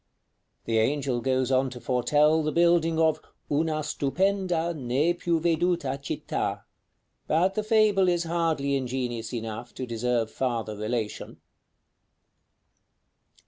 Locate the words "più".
5.13-5.39